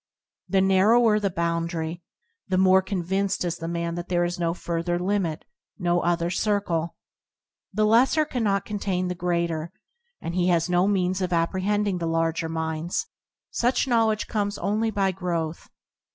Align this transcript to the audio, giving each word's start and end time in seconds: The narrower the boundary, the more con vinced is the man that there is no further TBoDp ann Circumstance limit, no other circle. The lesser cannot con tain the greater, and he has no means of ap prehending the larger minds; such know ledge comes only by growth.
The 0.49 0.61
narrower 0.61 1.19
the 1.19 1.29
boundary, 1.29 2.01
the 2.47 2.57
more 2.57 2.81
con 2.81 3.03
vinced 3.03 3.45
is 3.45 3.57
the 3.59 3.67
man 3.67 3.93
that 3.93 4.09
there 4.09 4.23
is 4.23 4.39
no 4.39 4.55
further 4.55 4.97
TBoDp 4.97 5.01
ann 5.13 5.21
Circumstance 5.21 5.25
limit, 5.29 5.45
no 5.77 5.99
other 5.99 6.29
circle. 6.31 6.95
The 7.71 7.85
lesser 7.85 8.25
cannot 8.25 8.65
con 8.65 8.79
tain 8.79 9.09
the 9.09 9.13
greater, 9.13 9.71
and 10.19 10.33
he 10.33 10.47
has 10.47 10.67
no 10.67 10.87
means 10.87 11.21
of 11.21 11.31
ap 11.31 11.51
prehending 11.51 11.99
the 11.99 12.07
larger 12.07 12.49
minds; 12.49 13.05
such 13.51 13.87
know 13.87 14.07
ledge 14.07 14.25
comes 14.27 14.57
only 14.57 14.89
by 14.89 15.11
growth. 15.11 15.69